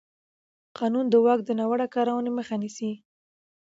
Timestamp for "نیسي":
2.61-2.91